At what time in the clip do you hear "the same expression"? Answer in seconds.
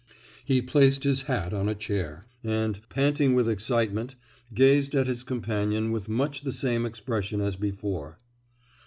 6.41-7.39